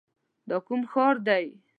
دا 0.49 0.57
کوم 0.65 0.81
ښار 0.91 1.15
دی؟ 1.27 1.45